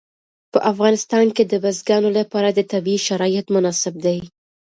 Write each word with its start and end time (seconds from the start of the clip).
په 0.51 0.59
افغانستان 0.71 1.25
کې 1.35 1.43
د 1.45 1.53
بزګانو 1.63 2.09
لپاره 2.19 2.49
طبیعي 2.73 2.99
شرایط 3.07 3.45
مناسب 3.55 3.93
دي. 4.05 4.17